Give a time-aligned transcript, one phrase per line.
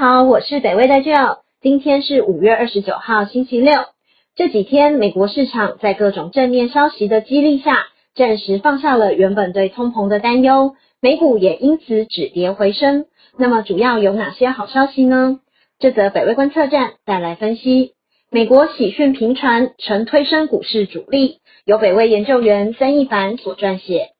[0.00, 3.84] 好，我是北威的 Jo，今天是五月二十九号星期六。
[4.34, 7.84] 这几天美国市场在各种正面消息的激励下，
[8.14, 13.04] 暂时放下了原本对通膨的担忧，美股也因此止跌回升。
[13.36, 15.38] 那么主要有哪些好消息呢？
[15.78, 17.92] 这则北威观测站带来分析。
[18.30, 24.12] 美国喜讯频传，曾推升股市主力，由北威研究员曾一凡所撰写。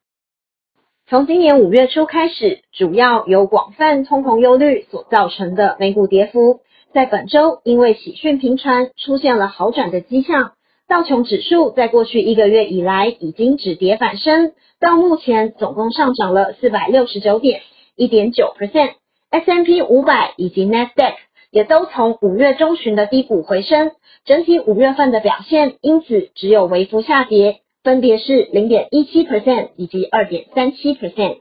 [1.11, 6.61] 从今年五月初开始，主要由广泛通膨忧虑所造成的美股跌幅，
[6.95, 10.53] 在本周因为喜讯频传，出现了好转的迹象。
[10.87, 17.63] 道琼指数在过去一个月以来已经止跌反升，到目前总共上涨了四百六十九点，
[17.97, 18.93] 一点九 percent。
[19.31, 21.15] S&P 五百以及 Nasdaq
[21.51, 23.91] 也都从五月中旬的低谷回升，
[24.25, 27.63] 整体五月份的表现因此只有微幅下跌。
[27.83, 31.39] 分别是零点一七 percent 以及二点三七 percent。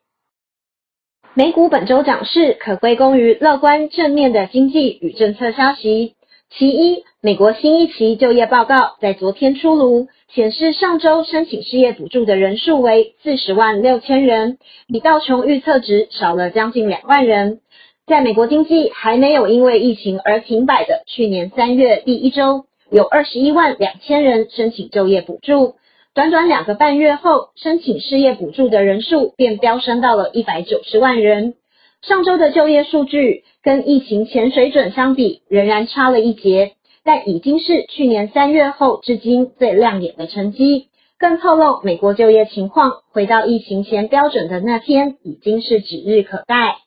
[1.33, 6.15] 美股本周涨势可归功于乐观正面的经济与政策消息。
[6.49, 17.59] 其一，美国新一期就业报告在昨天出炉，显示上周申请失业补助的人数为四十万六千人，比道琼预测值少了将近两万人。
[18.07, 25.75] 在美国经济还没有因为疫情而停摆的去年三月第一周，有二十一万两千人申请就业补助。
[26.19, 31.53] 短短两个半月后，申请失业补助的人数便飙升到了一百九十万人。
[32.01, 36.73] 上周的就业数据跟疫情前水准相比，仍然差了一截，
[37.05, 40.89] 但已经是去年三月后至今最亮眼的成绩。
[41.17, 46.79] 更透露，美国就业情况回到疫情前标准的那天，已经是指日可待。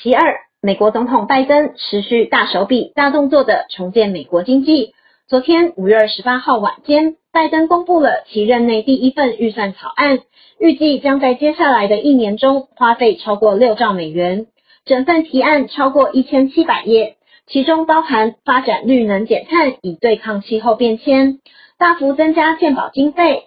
[0.00, 4.94] 其二，美国总统拜登持续大手笔、大动作的重建美国经济。
[5.30, 7.14] 昨天五月二十八号晚间。
[7.30, 10.18] 拜登公布了其任内第一份预算草案，
[10.58, 14.48] 预计将在接下来的一年中花费超过六兆美元。
[14.84, 17.14] 整份提案超过一千七百页，
[17.46, 21.38] 其中包含发展绿能减碳以对抗气候变迁、
[21.78, 23.44] 大幅增加健保经费、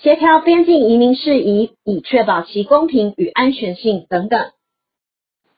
[0.00, 4.52] 协调边境移民事宜以确保其公平与安全性等等。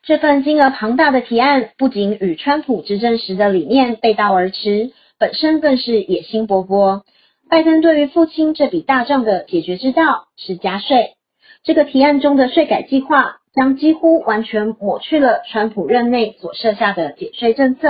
[0.03, 7.03] 这份金额庞大的提案不仅与川普执政时的理念背道而驰，本身更是野心勃勃。
[7.49, 11.15] 拜登对于父亲这笔大账的解决之道是加税。
[11.63, 17.89] 这个提案中的税改计划将几乎完全抹去了川普任内所设下的减税政策，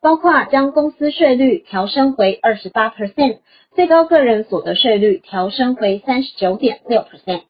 [0.00, 3.38] 包括将公司税率调升回二十八 percent，
[3.74, 7.42] 最高个人所得税率调升回三十九点六 percent。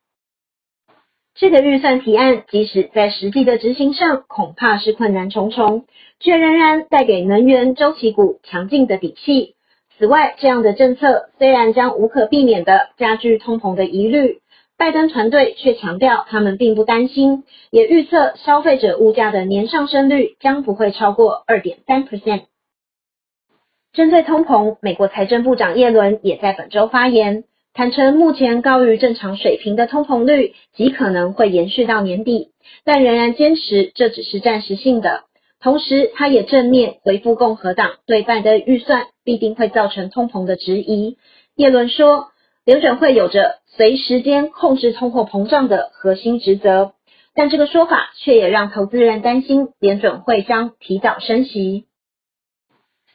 [1.34, 5.86] 这个预算提案即使在实际的执行上恐怕是困难重重，
[6.20, 9.54] 却仍然带给能源周期股强劲的底气。
[9.98, 14.40] 此外，这样的政策虽然将无可避免的加剧通膨的疑虑，
[14.76, 22.42] 拜登团队却强调他们并不担心，也预测消费者物价的年上升率将不会超过二点三 percent。
[23.92, 27.44] 针对通膨，美国财政部长耶伦也在本周发言，
[27.74, 32.50] 坦承目前高于正常水平的通膨率极可能会延续到年底，
[32.84, 35.24] 但仍然坚持这只是暂时性的。
[35.58, 41.16] 同时，他也正面回复共和党对拜登预算必定会造成通膨的质疑。
[41.56, 42.28] 耶伦说，
[42.66, 46.92] 联准会有着随时间控制通货膨胀的核心职责，
[47.34, 51.86] 但这个说法却也让投资人担心联准会将提早升息。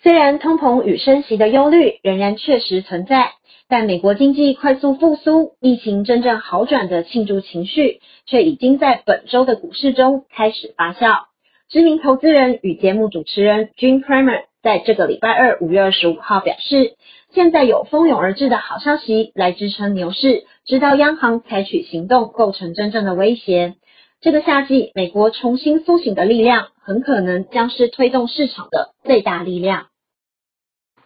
[0.08, 3.32] 虽然通膨与升息的忧虑仍然确实存在，
[3.68, 11.24] 但美国经济快速复苏、疫情真正好转的庆祝情绪，却已经在本周的股市中开始发酵。
[11.68, 16.94] 知名投资人与节目主持人 Jim Cramer 在这个礼拜二五月二十五号表示，
[17.34, 23.74] 现在有蜂拥而至的好消息来支撑牛市，直到央行采取行动构成真正的威胁。
[24.22, 29.88] 这个夏季，美国重新苏醒的力量很可能将是推动市场的最大力量。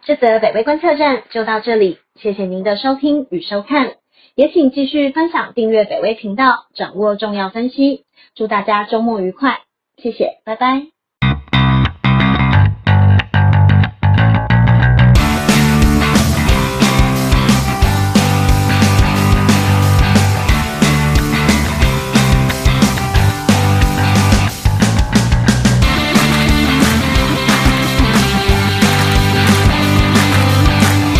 [0.03, 3.93] 这则北威观测站就到这里，谢谢您的收听与收看，
[4.35, 8.05] 也请继续分享订阅北威频道，掌握重要分析。
[8.33, 9.59] 祝大家周末愉快！
[9.97, 10.87] 谢谢，拜拜。